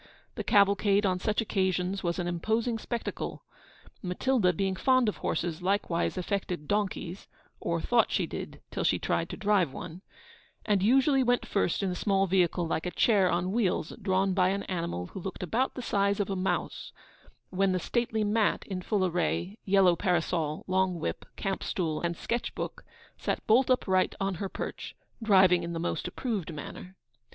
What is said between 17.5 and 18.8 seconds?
when the stately Mat